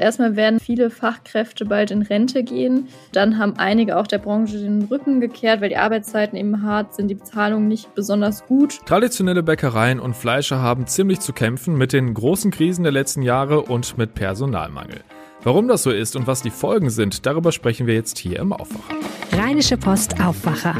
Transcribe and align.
Erstmal 0.00 0.34
werden 0.34 0.60
viele 0.60 0.88
Fachkräfte 0.88 1.66
bald 1.66 1.90
in 1.90 2.02
Rente 2.02 2.42
gehen. 2.42 2.88
Dann 3.12 3.38
haben 3.38 3.54
einige 3.58 3.98
auch 3.98 4.06
der 4.06 4.18
Branche 4.18 4.58
den 4.58 4.84
Rücken 4.84 5.20
gekehrt, 5.20 5.60
weil 5.60 5.68
die 5.68 5.76
Arbeitszeiten 5.76 6.38
eben 6.38 6.62
hart 6.62 6.94
sind, 6.94 7.08
die 7.08 7.14
Bezahlung 7.14 7.68
nicht 7.68 7.94
besonders 7.94 8.46
gut. 8.46 8.80
Traditionelle 8.86 9.42
Bäckereien 9.42 10.00
und 10.00 10.16
Fleischer 10.16 10.62
haben 10.62 10.86
ziemlich 10.86 11.20
zu 11.20 11.34
kämpfen 11.34 11.76
mit 11.76 11.92
den 11.92 12.14
großen 12.14 12.50
Krisen 12.50 12.82
der 12.82 12.92
letzten 12.92 13.20
Jahre 13.20 13.62
und 13.62 13.98
mit 13.98 14.14
Personalmangel. 14.14 15.00
Warum 15.42 15.68
das 15.68 15.82
so 15.82 15.90
ist 15.90 16.16
und 16.16 16.26
was 16.26 16.42
die 16.42 16.50
Folgen 16.50 16.90
sind, 16.90 17.26
darüber 17.26 17.52
sprechen 17.52 17.86
wir 17.86 17.94
jetzt 17.94 18.18
hier 18.18 18.38
im 18.38 18.52
Aufwacher. 18.52 18.94
Rheinische 19.32 19.76
Post 19.76 20.20
Aufwacher. 20.20 20.74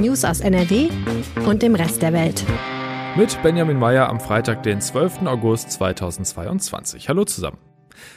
News 0.00 0.24
aus 0.24 0.40
NRW 0.40 0.88
und 1.46 1.62
dem 1.62 1.74
Rest 1.74 2.00
der 2.00 2.12
Welt 2.12 2.44
mit 3.18 3.42
Benjamin 3.42 3.76
Meyer 3.76 4.08
am 4.08 4.20
Freitag, 4.20 4.62
den 4.62 4.80
12. 4.80 5.26
August 5.26 5.72
2022. 5.72 7.08
Hallo 7.08 7.24
zusammen. 7.24 7.58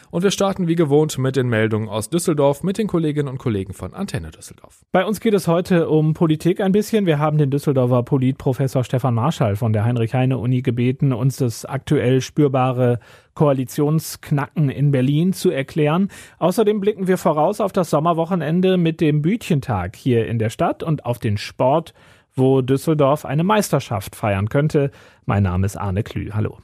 Und 0.10 0.24
wir 0.24 0.32
starten 0.32 0.68
wie 0.68 0.76
gewohnt 0.76 1.18
mit 1.18 1.36
den 1.36 1.48
Meldungen 1.48 1.90
aus 1.90 2.10
Düsseldorf 2.10 2.64
mit 2.64 2.78
den 2.78 2.88
Kolleginnen 2.88 3.30
und 3.30 3.38
Kollegen 3.38 3.74
von 3.74 3.94
Antenne 3.94 4.32
Düsseldorf. 4.32 4.82
Bei 4.92 5.06
uns 5.06 5.20
geht 5.20 5.34
es 5.34 5.48
heute 5.48 5.90
um 5.90 6.14
Politik 6.14 6.62
ein 6.62 6.72
bisschen. 6.72 7.06
Wir 7.06 7.20
haben 7.20 7.38
den 7.38 7.50
Düsseldorfer 7.50 8.04
Politprofessor 8.04 8.84
Stefan 8.84 9.14
Marschall 9.14 9.56
von 9.56 9.74
der 9.74 9.86
Heinrich-Heine-Uni 9.86 10.62
gebeten, 10.62 11.14
uns 11.14 11.38
das 11.38 11.66
aktuell 11.66 12.22
spürbare 12.22 13.00
Koalitionsknacken 13.34 14.70
in 14.70 14.92
Berlin 14.92 15.34
zu 15.34 15.50
erklären. 15.52 16.10
Außerdem 16.40 16.80
blicken 16.80 17.08
wir 17.08 17.18
voraus 17.18 17.62
auf 17.62 17.72
das 17.72 17.90
Sommerwochenende 17.90 18.78
mit 18.78 19.02
dem 19.02 19.22
Bütchentag 19.22 19.96
hier 19.96 20.28
in 20.28 20.40
der 20.40 20.50
Stadt 20.50 20.84
und 20.84 21.06
auf 21.06 21.20
den 21.20 21.38
Sport, 21.38 21.94
wo 22.36 22.62
Düsseldorf 22.62 23.26
eine 23.26 23.44
Meisterschaft 23.44 24.16
feiern 24.16 24.50
könnte. 24.50 24.92
Mein 25.26 25.44
Name 25.44 25.66
ist 25.66 25.78
Arne 25.78 26.04
Klü. 26.04 26.32
Hallo. 26.32 26.58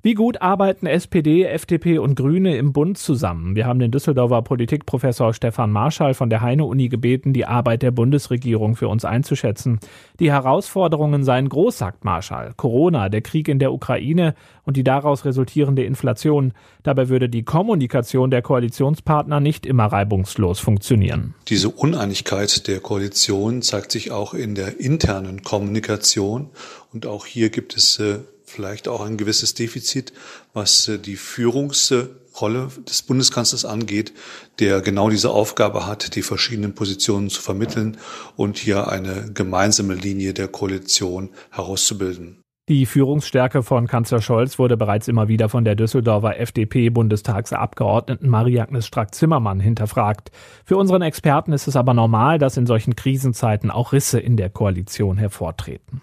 Wie 0.00 0.14
gut 0.14 0.40
arbeiten 0.40 0.86
SPD, 0.86 1.42
FDP 1.42 1.98
und 1.98 2.14
Grüne 2.14 2.56
im 2.56 2.72
Bund 2.72 2.98
zusammen? 2.98 3.56
Wir 3.56 3.66
haben 3.66 3.80
den 3.80 3.90
Düsseldorfer 3.90 4.42
Politikprofessor 4.42 5.34
Stefan 5.34 5.72
Marschall 5.72 6.14
von 6.14 6.30
der 6.30 6.40
Heine-Uni 6.40 6.88
gebeten, 6.88 7.32
die 7.32 7.46
Arbeit 7.46 7.82
der 7.82 7.90
Bundesregierung 7.90 8.76
für 8.76 8.86
uns 8.86 9.04
einzuschätzen. 9.04 9.80
Die 10.20 10.30
Herausforderungen 10.30 11.24
seien 11.24 11.48
groß, 11.48 11.78
sagt 11.78 12.04
Marschall. 12.04 12.52
Corona, 12.56 13.08
der 13.08 13.22
Krieg 13.22 13.48
in 13.48 13.58
der 13.58 13.72
Ukraine 13.72 14.36
und 14.62 14.76
die 14.76 14.84
daraus 14.84 15.24
resultierende 15.24 15.82
Inflation. 15.82 16.52
Dabei 16.84 17.08
würde 17.08 17.28
die 17.28 17.42
Kommunikation 17.42 18.30
der 18.30 18.42
Koalitionspartner 18.42 19.40
nicht 19.40 19.66
immer 19.66 19.86
reibungslos 19.86 20.60
funktionieren. 20.60 21.34
Diese 21.48 21.70
Uneinigkeit 21.70 22.68
der 22.68 22.78
Koalition 22.78 23.62
zeigt 23.62 23.90
sich 23.90 24.12
auch 24.12 24.32
in 24.32 24.54
der 24.54 24.78
internen 24.78 25.42
Kommunikation. 25.42 26.50
Und 26.92 27.04
auch 27.04 27.26
hier 27.26 27.50
gibt 27.50 27.76
es 27.76 27.98
äh, 27.98 28.20
vielleicht 28.48 28.88
auch 28.88 29.00
ein 29.00 29.16
gewisses 29.16 29.54
Defizit, 29.54 30.12
was 30.52 30.88
äh, 30.88 30.98
die 30.98 31.16
Führungsrolle 31.16 32.68
des 32.88 33.02
Bundeskanzlers 33.02 33.64
angeht, 33.64 34.12
der 34.58 34.80
genau 34.80 35.10
diese 35.10 35.30
Aufgabe 35.30 35.86
hat, 35.86 36.14
die 36.16 36.22
verschiedenen 36.22 36.74
Positionen 36.74 37.30
zu 37.30 37.40
vermitteln 37.40 37.98
und 38.36 38.58
hier 38.58 38.88
eine 38.88 39.30
gemeinsame 39.32 39.94
Linie 39.94 40.34
der 40.34 40.48
Koalition 40.48 41.30
herauszubilden. 41.50 42.42
Die 42.68 42.84
Führungsstärke 42.84 43.62
von 43.62 43.86
Kanzler 43.86 44.20
Scholz 44.20 44.58
wurde 44.58 44.76
bereits 44.76 45.08
immer 45.08 45.26
wieder 45.28 45.48
von 45.48 45.64
der 45.64 45.74
Düsseldorfer 45.74 46.38
FDP-Bundestagsabgeordneten 46.38 48.28
Marie-Agnes 48.28 48.86
Strack-Zimmermann 48.86 49.58
hinterfragt. 49.58 50.30
Für 50.66 50.76
unseren 50.76 51.00
Experten 51.00 51.54
ist 51.54 51.66
es 51.66 51.76
aber 51.76 51.94
normal, 51.94 52.38
dass 52.38 52.58
in 52.58 52.66
solchen 52.66 52.94
Krisenzeiten 52.94 53.70
auch 53.70 53.94
Risse 53.94 54.20
in 54.20 54.36
der 54.36 54.50
Koalition 54.50 55.16
hervortreten. 55.16 56.02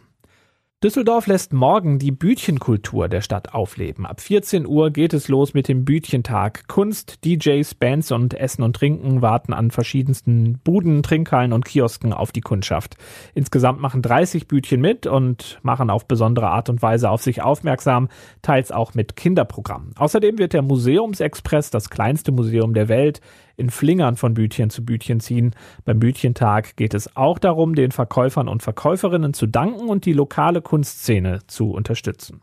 Düsseldorf 0.86 1.26
lässt 1.26 1.52
morgen 1.52 1.98
die 1.98 2.12
Bütchenkultur 2.12 3.10
der 3.10 3.22
Stadt 3.22 3.56
aufleben. 3.56 4.06
Ab 4.06 4.22
14 4.22 4.68
Uhr 4.68 4.92
geht 4.92 5.16
es 5.16 5.30
los 5.30 5.56
mit 5.56 5.68
dem 5.68 5.84
Bütchentag. 5.84 6.68
Kunst, 6.68 7.26
DJs, 7.26 7.74
Bands 7.74 8.12
und 8.12 8.36
Essen 8.36 8.62
und 8.62 8.76
Trinken 8.76 9.24
warten 9.24 9.54
an 9.54 9.72
verschiedensten 9.72 10.60
Buden, 10.64 11.02
Trinkhallen 11.02 11.54
und 11.54 11.66
Kiosken 11.66 12.14
auf 12.14 12.32
die 12.32 12.42
Kundschaft. 12.42 12.98
Insgesamt 13.34 13.82
machen 13.82 14.04
30 14.04 14.48
Bütchen 14.48 14.80
mit 14.80 15.08
und 15.08 15.58
machen 15.64 15.90
auf 15.90 16.08
besondere 16.08 16.50
Art 16.50 16.70
und 16.70 16.84
Weise 16.84 17.10
auf 17.10 17.24
sich 17.24 17.42
aufmerksam, 17.42 18.08
teils 18.44 18.72
auch 18.72 18.94
mit 18.94 19.16
Kinderprogrammen. 19.16 19.94
Außerdem 19.98 20.38
wird 20.38 20.54
der 20.54 20.62
Museumsexpress, 20.62 21.72
das 21.72 21.90
kleinste 21.90 22.32
Museum 22.32 22.76
der 22.76 22.90
Welt, 22.90 23.22
in 23.58 23.70
Flingern 23.70 24.16
von 24.16 24.34
Bütchen 24.34 24.70
zu 24.70 24.86
Bütchen 24.86 25.20
ziehen. 25.20 25.56
Beim 25.84 26.00
Bütchentag 26.00 26.76
geht 26.76 26.94
es 26.94 27.16
auch 27.16 27.40
darum, 27.40 27.76
den 27.76 27.92
Verkäufern 27.92 28.48
und 28.48 28.64
Verkäuferinnen 28.64 29.34
zu 29.34 29.48
danken 29.48 29.90
und 29.90 30.06
die 30.06 30.14
lokale 30.14 30.62
Kunstszene 30.62 31.40
zu 31.48 31.72
unterstützen. 31.72 32.42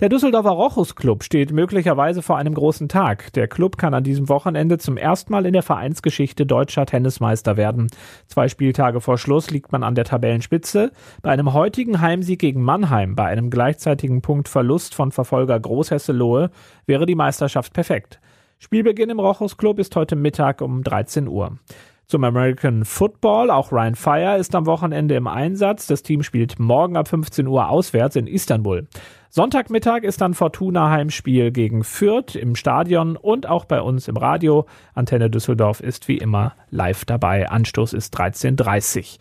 Der 0.00 0.08
Düsseldorfer 0.08 0.50
Rochus 0.50 0.94
Club 0.94 1.24
steht 1.24 1.50
möglicherweise 1.50 2.22
vor 2.22 2.38
einem 2.38 2.54
großen 2.54 2.88
Tag. 2.88 3.32
Der 3.32 3.48
Club 3.48 3.78
kann 3.78 3.94
an 3.94 4.04
diesem 4.04 4.28
Wochenende 4.28 4.78
zum 4.78 4.96
ersten 4.96 5.32
Mal 5.32 5.44
in 5.44 5.54
der 5.54 5.64
Vereinsgeschichte 5.64 6.46
deutscher 6.46 6.86
Tennismeister 6.86 7.56
werden. 7.56 7.88
Zwei 8.28 8.46
Spieltage 8.46 9.00
vor 9.00 9.18
Schluss 9.18 9.50
liegt 9.50 9.72
man 9.72 9.82
an 9.82 9.96
der 9.96 10.04
Tabellenspitze. 10.04 10.92
Bei 11.20 11.30
einem 11.30 11.52
heutigen 11.52 12.00
Heimsieg 12.00 12.38
gegen 12.38 12.62
Mannheim, 12.62 13.16
bei 13.16 13.24
einem 13.24 13.50
gleichzeitigen 13.50 14.22
Punktverlust 14.22 14.94
von 14.94 15.10
Verfolger 15.10 15.58
Großhesselohe, 15.58 16.52
wäre 16.86 17.04
die 17.04 17.16
Meisterschaft 17.16 17.72
perfekt. 17.72 18.20
Spielbeginn 18.60 19.10
im 19.10 19.20
Rochus 19.20 19.56
Club 19.56 19.78
ist 19.78 19.94
heute 19.94 20.16
Mittag 20.16 20.62
um 20.62 20.82
13 20.82 21.28
Uhr. 21.28 21.58
Zum 22.06 22.24
American 22.24 22.84
Football, 22.84 23.50
auch 23.50 23.70
Ryan 23.70 23.94
Fire 23.94 24.36
ist 24.36 24.54
am 24.56 24.66
Wochenende 24.66 25.14
im 25.14 25.28
Einsatz. 25.28 25.86
Das 25.86 26.02
Team 26.02 26.24
spielt 26.24 26.58
morgen 26.58 26.96
ab 26.96 27.06
15 27.06 27.46
Uhr 27.46 27.68
auswärts 27.68 28.16
in 28.16 28.26
Istanbul. 28.26 28.88
Sonntagmittag 29.30 30.02
ist 30.02 30.20
dann 30.20 30.34
Fortuna 30.34 30.90
Heimspiel 30.90 31.52
gegen 31.52 31.84
Fürth 31.84 32.34
im 32.34 32.56
Stadion 32.56 33.16
und 33.16 33.46
auch 33.46 33.64
bei 33.64 33.80
uns 33.80 34.08
im 34.08 34.16
Radio. 34.16 34.66
Antenne 34.92 35.30
Düsseldorf 35.30 35.80
ist 35.80 36.08
wie 36.08 36.18
immer 36.18 36.54
live 36.70 37.04
dabei. 37.04 37.48
Anstoß 37.48 37.92
ist 37.92 38.18
13.30 38.18 39.18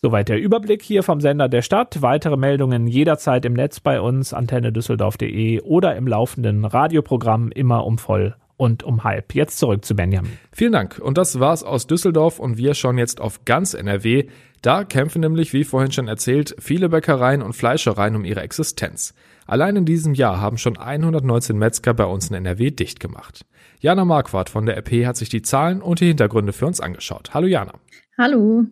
Soweit 0.00 0.30
der 0.30 0.40
Überblick 0.40 0.82
hier 0.82 1.02
vom 1.02 1.20
Sender 1.20 1.48
der 1.50 1.62
Stadt. 1.62 2.00
Weitere 2.00 2.36
Meldungen 2.38 2.86
jederzeit 2.86 3.44
im 3.44 3.52
Netz 3.52 3.80
bei 3.80 4.00
uns, 4.00 4.32
antennedüsseldorf.de 4.32 5.60
oder 5.62 5.96
im 5.96 6.06
laufenden 6.06 6.64
Radioprogramm 6.64 7.50
immer 7.50 7.84
um 7.84 7.98
voll 7.98 8.34
und 8.58 8.82
um 8.82 9.04
halb. 9.04 9.34
Jetzt 9.34 9.58
zurück 9.58 9.84
zu 9.86 9.96
Benjamin. 9.96 10.36
Vielen 10.52 10.72
Dank. 10.72 10.98
Und 10.98 11.16
das 11.16 11.40
war's 11.40 11.62
aus 11.62 11.86
Düsseldorf 11.86 12.38
und 12.38 12.58
wir 12.58 12.74
schauen 12.74 12.98
jetzt 12.98 13.20
auf 13.20 13.46
ganz 13.46 13.72
NRW. 13.72 14.28
Da 14.60 14.84
kämpfen 14.84 15.20
nämlich, 15.20 15.52
wie 15.52 15.64
vorhin 15.64 15.92
schon 15.92 16.08
erzählt, 16.08 16.54
viele 16.58 16.88
Bäckereien 16.88 17.40
und 17.40 17.54
Fleischereien 17.54 18.16
um 18.16 18.24
ihre 18.24 18.40
Existenz. 18.40 19.14
Allein 19.46 19.76
in 19.76 19.84
diesem 19.86 20.12
Jahr 20.12 20.40
haben 20.40 20.58
schon 20.58 20.76
119 20.76 21.56
Metzger 21.56 21.94
bei 21.94 22.04
uns 22.04 22.28
in 22.28 22.34
NRW 22.34 22.72
dicht 22.72 23.00
gemacht. 23.00 23.46
Jana 23.80 24.04
Marquardt 24.04 24.50
von 24.50 24.66
der 24.66 24.76
RP 24.76 25.06
hat 25.06 25.16
sich 25.16 25.28
die 25.28 25.42
Zahlen 25.42 25.80
und 25.80 26.00
die 26.00 26.08
Hintergründe 26.08 26.52
für 26.52 26.66
uns 26.66 26.80
angeschaut. 26.80 27.30
Hallo 27.32 27.46
Jana. 27.46 27.74
Hallo. 28.18 28.64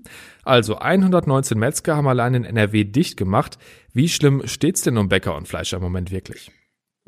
Also 0.43 0.79
119 0.79 1.57
Metzger 1.57 1.97
haben 1.97 2.09
allein 2.09 2.35
in 2.35 2.45
NRW 2.45 2.83
dicht 2.83 3.17
gemacht. 3.17 3.57
Wie 3.93 4.09
schlimm 4.09 4.43
steht's 4.47 4.83
denn 4.83 4.99
um 4.99 5.09
Bäcker 5.09 5.37
und 5.37 5.47
Fleischer 5.47 5.77
im 5.77 5.85
Moment 5.85 6.11
wirklich? 6.11 6.51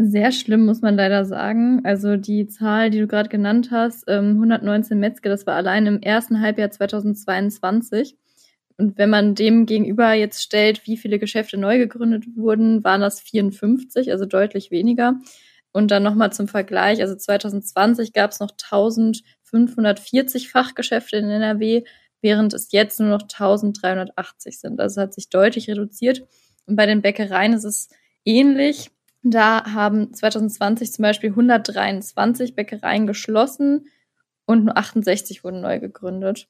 Sehr 0.00 0.30
schlimm, 0.30 0.64
muss 0.64 0.80
man 0.80 0.94
leider 0.94 1.24
sagen. 1.24 1.80
Also 1.84 2.16
die 2.16 2.46
Zahl, 2.46 2.88
die 2.90 3.00
du 3.00 3.08
gerade 3.08 3.28
genannt 3.28 3.70
hast, 3.72 4.08
119 4.08 4.92
ähm, 4.92 5.00
Metzger, 5.00 5.28
das 5.28 5.44
war 5.44 5.56
allein 5.56 5.86
im 5.86 6.00
ersten 6.00 6.40
Halbjahr 6.40 6.70
2022. 6.70 8.16
Und 8.76 8.96
wenn 8.96 9.10
man 9.10 9.34
dem 9.34 9.66
gegenüber 9.66 10.12
jetzt 10.12 10.40
stellt, 10.40 10.86
wie 10.86 10.96
viele 10.96 11.18
Geschäfte 11.18 11.56
neu 11.56 11.78
gegründet 11.78 12.26
wurden, 12.36 12.84
waren 12.84 13.00
das 13.00 13.20
54, 13.20 14.12
also 14.12 14.24
deutlich 14.24 14.70
weniger. 14.70 15.14
Und 15.72 15.90
dann 15.90 16.04
nochmal 16.04 16.32
zum 16.32 16.46
Vergleich, 16.46 17.00
also 17.00 17.16
2020 17.16 18.12
gab 18.12 18.30
es 18.30 18.38
noch 18.38 18.52
1540 18.52 20.48
Fachgeschäfte 20.48 21.16
in 21.16 21.28
NRW, 21.28 21.82
während 22.22 22.54
es 22.54 22.70
jetzt 22.70 23.00
nur 23.00 23.08
noch 23.08 23.22
1380 23.22 24.60
sind. 24.60 24.80
Also 24.80 25.00
es 25.00 25.02
hat 25.02 25.14
sich 25.14 25.28
deutlich 25.28 25.68
reduziert. 25.68 26.22
Und 26.66 26.76
bei 26.76 26.86
den 26.86 27.02
Bäckereien 27.02 27.52
ist 27.52 27.64
es 27.64 27.88
ähnlich. 28.24 28.92
Da 29.22 29.64
haben 29.72 30.12
2020 30.14 30.92
zum 30.92 31.02
Beispiel 31.02 31.30
123 31.30 32.54
Bäckereien 32.54 33.06
geschlossen 33.06 33.88
und 34.46 34.64
nur 34.64 34.76
68 34.76 35.44
wurden 35.44 35.60
neu 35.60 35.80
gegründet. 35.80 36.48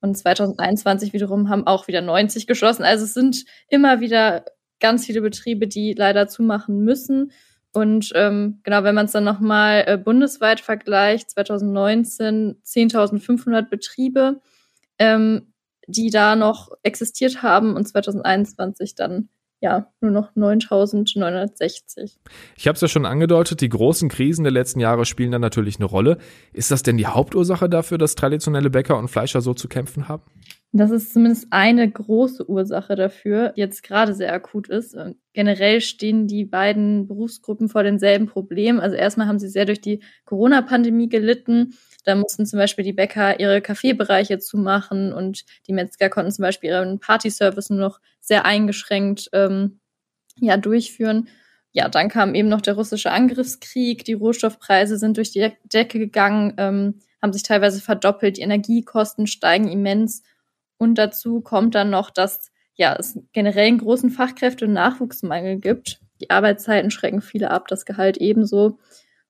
Und 0.00 0.16
2021 0.16 1.12
wiederum 1.12 1.48
haben 1.48 1.66
auch 1.66 1.88
wieder 1.88 2.00
90 2.00 2.46
geschlossen. 2.46 2.84
Also 2.84 3.04
es 3.04 3.14
sind 3.14 3.44
immer 3.68 4.00
wieder 4.00 4.44
ganz 4.80 5.06
viele 5.06 5.20
Betriebe, 5.20 5.66
die 5.66 5.92
leider 5.92 6.28
zumachen 6.28 6.84
müssen. 6.84 7.32
Und 7.72 8.12
ähm, 8.14 8.60
genau, 8.62 8.82
wenn 8.84 8.94
man 8.94 9.06
es 9.06 9.12
dann 9.12 9.24
nochmal 9.24 9.84
äh, 9.86 9.98
bundesweit 9.98 10.60
vergleicht, 10.60 11.30
2019 11.30 12.60
10.500 12.64 13.68
Betriebe, 13.68 14.40
ähm, 14.98 15.52
die 15.86 16.10
da 16.10 16.36
noch 16.36 16.70
existiert 16.82 17.42
haben 17.42 17.74
und 17.74 17.86
2021 17.86 18.94
dann 18.94 19.28
ja, 19.60 19.90
nur 20.00 20.10
noch 20.10 20.34
9.960. 20.36 22.16
Ich 22.56 22.68
habe 22.68 22.76
es 22.76 22.80
ja 22.80 22.88
schon 22.88 23.06
angedeutet, 23.06 23.60
die 23.60 23.68
großen 23.68 24.08
Krisen 24.08 24.44
der 24.44 24.52
letzten 24.52 24.80
Jahre 24.80 25.04
spielen 25.04 25.32
da 25.32 25.38
natürlich 25.38 25.76
eine 25.76 25.86
Rolle. 25.86 26.18
Ist 26.52 26.70
das 26.70 26.82
denn 26.82 26.96
die 26.96 27.06
Hauptursache 27.06 27.68
dafür, 27.68 27.98
dass 27.98 28.14
traditionelle 28.14 28.70
Bäcker 28.70 28.96
und 28.98 29.08
Fleischer 29.08 29.40
so 29.40 29.54
zu 29.54 29.68
kämpfen 29.68 30.08
haben? 30.08 30.22
Das 30.72 30.90
ist 30.90 31.14
zumindest 31.14 31.46
eine 31.50 31.90
große 31.90 32.48
Ursache 32.48 32.94
dafür, 32.94 33.52
die 33.56 33.60
jetzt 33.60 33.82
gerade 33.82 34.14
sehr 34.14 34.32
akut 34.32 34.68
ist. 34.68 34.96
Generell 35.32 35.80
stehen 35.80 36.26
die 36.26 36.44
beiden 36.44 37.08
Berufsgruppen 37.08 37.68
vor 37.68 37.82
denselben 37.82 38.26
Problemen. 38.26 38.78
Also 38.78 38.94
erstmal 38.94 39.28
haben 39.28 39.38
sie 39.38 39.48
sehr 39.48 39.64
durch 39.64 39.80
die 39.80 40.02
Corona-Pandemie 40.26 41.08
gelitten. 41.08 41.74
Da 42.08 42.14
mussten 42.14 42.46
zum 42.46 42.58
Beispiel 42.58 42.84
die 42.86 42.94
Bäcker 42.94 43.38
ihre 43.38 43.60
Kaffeebereiche 43.60 44.38
zumachen 44.38 45.12
und 45.12 45.44
die 45.66 45.74
Metzger 45.74 46.08
konnten 46.08 46.32
zum 46.32 46.42
Beispiel 46.42 46.70
ihren 46.70 47.00
Partyservice 47.00 47.68
nur 47.68 47.80
noch 47.80 48.00
sehr 48.18 48.46
eingeschränkt 48.46 49.28
ähm, 49.34 49.80
ja, 50.40 50.56
durchführen. 50.56 51.28
Ja, 51.72 51.90
dann 51.90 52.08
kam 52.08 52.34
eben 52.34 52.48
noch 52.48 52.62
der 52.62 52.76
russische 52.76 53.10
Angriffskrieg. 53.10 54.06
Die 54.06 54.14
Rohstoffpreise 54.14 54.96
sind 54.96 55.18
durch 55.18 55.32
die 55.32 55.52
Decke 55.64 55.98
gegangen, 55.98 56.54
ähm, 56.56 57.00
haben 57.20 57.34
sich 57.34 57.42
teilweise 57.42 57.82
verdoppelt. 57.82 58.38
Die 58.38 58.42
Energiekosten 58.42 59.26
steigen 59.26 59.68
immens. 59.68 60.22
Und 60.78 60.94
dazu 60.94 61.42
kommt 61.42 61.74
dann 61.74 61.90
noch, 61.90 62.08
dass 62.08 62.50
ja, 62.74 62.96
es 62.98 63.18
generell 63.34 63.66
einen 63.66 63.78
großen 63.80 64.08
Fachkräfte- 64.08 64.64
und 64.64 64.72
Nachwuchsmangel 64.72 65.58
gibt. 65.58 66.00
Die 66.22 66.30
Arbeitszeiten 66.30 66.90
schrecken 66.90 67.20
viele 67.20 67.50
ab, 67.50 67.68
das 67.68 67.84
Gehalt 67.84 68.16
ebenso. 68.16 68.78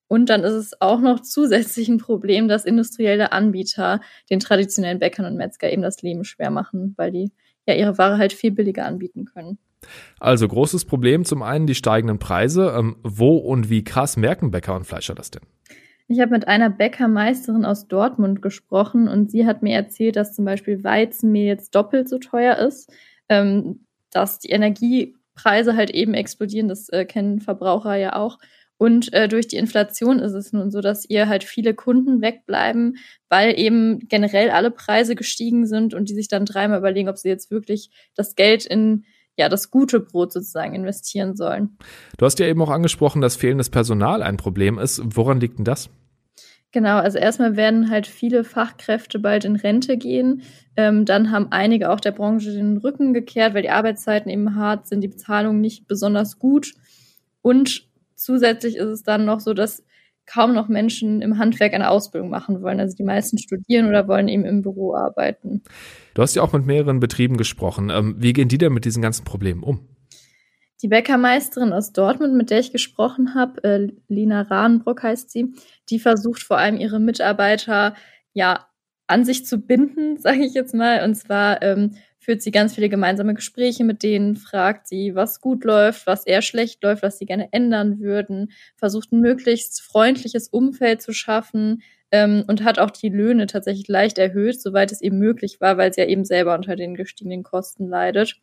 Und 0.08 0.30
dann 0.30 0.42
ist 0.42 0.54
es 0.54 0.80
auch 0.80 1.00
noch 1.00 1.20
zusätzlich 1.20 1.88
ein 1.88 1.98
Problem, 1.98 2.48
dass 2.48 2.64
industrielle 2.64 3.32
Anbieter 3.32 4.00
den 4.30 4.40
traditionellen 4.40 4.98
Bäckern 4.98 5.26
und 5.26 5.36
Metzger 5.36 5.70
eben 5.70 5.82
das 5.82 6.02
Leben 6.02 6.24
schwer 6.24 6.50
machen, 6.50 6.94
weil 6.96 7.12
die 7.12 7.30
ja 7.66 7.74
ihre 7.74 7.98
Ware 7.98 8.18
halt 8.18 8.32
viel 8.32 8.50
billiger 8.50 8.86
anbieten 8.86 9.26
können. 9.26 9.58
Also 10.18 10.48
großes 10.48 10.86
Problem, 10.86 11.24
zum 11.24 11.42
einen 11.42 11.66
die 11.66 11.74
steigenden 11.74 12.18
Preise. 12.18 12.74
Ähm, 12.76 12.96
wo 13.02 13.36
und 13.36 13.70
wie 13.70 13.84
krass 13.84 14.16
merken 14.16 14.50
Bäcker 14.50 14.74
und 14.74 14.84
Fleischer 14.84 15.14
das 15.14 15.30
denn? 15.30 15.42
Ich 16.08 16.20
habe 16.20 16.30
mit 16.30 16.48
einer 16.48 16.70
Bäckermeisterin 16.70 17.66
aus 17.66 17.86
Dortmund 17.86 18.40
gesprochen 18.40 19.08
und 19.08 19.30
sie 19.30 19.46
hat 19.46 19.62
mir 19.62 19.74
erzählt, 19.74 20.16
dass 20.16 20.34
zum 20.34 20.46
Beispiel 20.46 20.82
Weizenmehl 20.82 21.46
jetzt 21.46 21.74
doppelt 21.74 22.08
so 22.08 22.18
teuer 22.18 22.56
ist, 22.56 22.90
ähm, 23.28 23.84
dass 24.10 24.38
die 24.38 24.48
Energiepreise 24.48 25.76
halt 25.76 25.90
eben 25.90 26.14
explodieren, 26.14 26.68
das 26.68 26.88
äh, 26.88 27.04
kennen 27.04 27.40
Verbraucher 27.40 27.94
ja 27.96 28.16
auch. 28.16 28.38
Und 28.78 29.12
äh, 29.12 29.28
durch 29.28 29.48
die 29.48 29.56
Inflation 29.56 30.20
ist 30.20 30.32
es 30.32 30.52
nun 30.52 30.70
so, 30.70 30.80
dass 30.80 31.04
ihr 31.08 31.28
halt 31.28 31.44
viele 31.44 31.74
Kunden 31.74 32.22
wegbleiben, 32.22 32.96
weil 33.28 33.58
eben 33.58 33.98
generell 34.08 34.50
alle 34.50 34.70
Preise 34.70 35.16
gestiegen 35.16 35.66
sind 35.66 35.94
und 35.94 36.08
die 36.08 36.14
sich 36.14 36.28
dann 36.28 36.46
dreimal 36.46 36.78
überlegen, 36.78 37.08
ob 37.08 37.18
sie 37.18 37.28
jetzt 37.28 37.50
wirklich 37.50 37.90
das 38.14 38.36
Geld 38.36 38.64
in 38.64 39.04
ja, 39.36 39.48
das 39.48 39.70
gute 39.70 40.00
Brot 40.00 40.32
sozusagen 40.32 40.74
investieren 40.74 41.36
sollen. 41.36 41.78
Du 42.16 42.26
hast 42.26 42.40
ja 42.40 42.46
eben 42.46 42.60
auch 42.60 42.70
angesprochen, 42.70 43.22
dass 43.22 43.36
fehlendes 43.36 43.70
Personal 43.70 44.22
ein 44.22 44.36
Problem 44.36 44.78
ist. 44.78 45.00
Woran 45.04 45.38
liegt 45.38 45.58
denn 45.58 45.64
das? 45.64 45.90
Genau, 46.72 46.98
also 46.98 47.18
erstmal 47.18 47.56
werden 47.56 47.88
halt 47.88 48.06
viele 48.06 48.44
Fachkräfte 48.44 49.18
bald 49.18 49.46
in 49.46 49.56
Rente 49.56 49.96
gehen. 49.96 50.42
Ähm, 50.76 51.06
dann 51.06 51.30
haben 51.30 51.46
einige 51.50 51.90
auch 51.90 52.00
der 52.00 52.12
Branche 52.12 52.52
den 52.52 52.76
Rücken 52.76 53.14
gekehrt, 53.14 53.54
weil 53.54 53.62
die 53.62 53.70
Arbeitszeiten 53.70 54.30
eben 54.30 54.54
hart 54.54 54.86
sind, 54.86 55.00
die 55.00 55.08
Bezahlung 55.08 55.60
nicht 55.60 55.86
besonders 55.86 56.38
gut. 56.38 56.74
Und 57.40 57.87
zusätzlich 58.18 58.76
ist 58.76 58.88
es 58.88 59.02
dann 59.02 59.24
noch 59.24 59.40
so, 59.40 59.54
dass 59.54 59.84
kaum 60.26 60.52
noch 60.52 60.68
Menschen 60.68 61.22
im 61.22 61.38
Handwerk 61.38 61.72
eine 61.72 61.88
Ausbildung 61.88 62.28
machen 62.28 62.62
wollen. 62.62 62.80
Also 62.80 62.94
die 62.94 63.04
meisten 63.04 63.38
studieren 63.38 63.88
oder 63.88 64.06
wollen 64.08 64.28
eben 64.28 64.44
im 64.44 64.62
Büro 64.62 64.94
arbeiten. 64.94 65.62
Du 66.14 66.22
hast 66.22 66.34
ja 66.34 66.42
auch 66.42 66.52
mit 66.52 66.66
mehreren 66.66 67.00
Betrieben 67.00 67.38
gesprochen. 67.38 67.90
Ähm, 67.90 68.16
wie 68.18 68.34
gehen 68.34 68.48
die 68.48 68.58
denn 68.58 68.74
mit 68.74 68.84
diesen 68.84 69.02
ganzen 69.02 69.24
Problemen 69.24 69.62
um? 69.62 69.88
Die 70.82 70.88
Bäckermeisterin 70.88 71.72
aus 71.72 71.92
Dortmund, 71.92 72.34
mit 72.34 72.50
der 72.50 72.60
ich 72.60 72.70
gesprochen 72.70 73.34
habe, 73.34 73.64
äh, 73.64 73.88
Lina 74.06 74.42
Rahnbrock 74.42 75.02
heißt 75.02 75.30
sie, 75.30 75.54
die 75.88 75.98
versucht 75.98 76.42
vor 76.42 76.58
allem 76.58 76.76
ihre 76.76 77.00
Mitarbeiter 77.00 77.94
ja 78.32 78.66
an 79.08 79.24
sich 79.24 79.44
zu 79.44 79.58
binden, 79.58 80.16
sage 80.20 80.44
ich 80.44 80.54
jetzt 80.54 80.74
mal. 80.74 81.02
Und 81.04 81.14
zwar 81.14 81.62
ähm, 81.62 81.96
führt 82.28 82.42
sie 82.42 82.50
ganz 82.50 82.74
viele 82.74 82.90
gemeinsame 82.90 83.32
Gespräche 83.32 83.84
mit 83.84 84.02
denen, 84.02 84.36
fragt 84.36 84.86
sie, 84.86 85.14
was 85.14 85.40
gut 85.40 85.64
läuft, 85.64 86.06
was 86.06 86.26
eher 86.26 86.42
schlecht 86.42 86.82
läuft, 86.82 87.02
was 87.02 87.16
sie 87.16 87.24
gerne 87.24 87.48
ändern 87.52 88.00
würden, 88.00 88.52
versucht 88.76 89.12
ein 89.12 89.20
möglichst 89.20 89.80
freundliches 89.80 90.48
Umfeld 90.48 91.00
zu 91.00 91.14
schaffen 91.14 91.82
ähm, 92.10 92.44
und 92.46 92.62
hat 92.64 92.78
auch 92.78 92.90
die 92.90 93.08
Löhne 93.08 93.46
tatsächlich 93.46 93.88
leicht 93.88 94.18
erhöht, 94.18 94.60
soweit 94.60 94.92
es 94.92 95.00
eben 95.00 95.18
möglich 95.18 95.62
war, 95.62 95.78
weil 95.78 95.90
sie 95.90 96.02
ja 96.02 96.06
eben 96.06 96.26
selber 96.26 96.54
unter 96.54 96.76
den 96.76 96.96
gestiegenen 96.96 97.44
Kosten 97.44 97.88
leidet. 97.88 98.36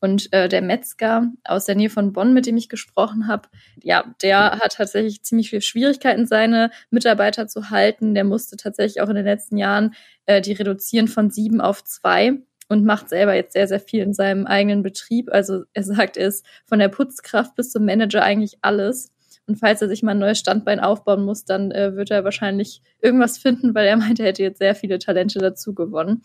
Und 0.00 0.32
äh, 0.32 0.48
der 0.48 0.62
Metzger 0.62 1.30
aus 1.44 1.66
der 1.66 1.76
Nähe 1.76 1.90
von 1.90 2.12
Bonn, 2.12 2.34
mit 2.34 2.46
dem 2.46 2.56
ich 2.56 2.68
gesprochen 2.68 3.28
habe, 3.28 3.48
ja, 3.80 4.12
der 4.22 4.58
hat 4.58 4.72
tatsächlich 4.72 5.22
ziemlich 5.22 5.50
viel 5.50 5.60
Schwierigkeiten, 5.60 6.26
seine 6.26 6.72
Mitarbeiter 6.90 7.46
zu 7.46 7.70
halten. 7.70 8.12
Der 8.16 8.24
musste 8.24 8.56
tatsächlich 8.56 9.00
auch 9.00 9.08
in 9.08 9.14
den 9.14 9.24
letzten 9.24 9.56
Jahren 9.56 9.94
äh, 10.26 10.40
die 10.40 10.54
reduzieren 10.54 11.06
von 11.06 11.30
sieben 11.30 11.60
auf 11.60 11.84
zwei 11.84 12.40
und 12.70 12.84
macht 12.84 13.08
selber 13.08 13.34
jetzt 13.34 13.52
sehr, 13.52 13.66
sehr 13.66 13.80
viel 13.80 14.00
in 14.00 14.14
seinem 14.14 14.46
eigenen 14.46 14.84
Betrieb. 14.84 15.28
Also 15.32 15.64
er 15.72 15.82
sagt, 15.82 16.16
er 16.16 16.28
ist 16.28 16.46
von 16.64 16.78
der 16.78 16.88
Putzkraft 16.88 17.56
bis 17.56 17.72
zum 17.72 17.84
Manager 17.84 18.22
eigentlich 18.22 18.58
alles. 18.62 19.12
Und 19.48 19.56
falls 19.56 19.82
er 19.82 19.88
sich 19.88 20.04
mal 20.04 20.12
ein 20.12 20.20
neues 20.20 20.38
Standbein 20.38 20.78
aufbauen 20.78 21.24
muss, 21.24 21.44
dann 21.44 21.72
äh, 21.72 21.96
wird 21.96 22.12
er 22.12 22.22
wahrscheinlich 22.22 22.80
irgendwas 23.00 23.38
finden, 23.38 23.74
weil 23.74 23.88
er 23.88 23.96
meint, 23.98 24.20
er 24.20 24.26
hätte 24.26 24.44
jetzt 24.44 24.60
sehr 24.60 24.76
viele 24.76 25.00
Talente 25.00 25.40
dazu 25.40 25.74
gewonnen. 25.74 26.22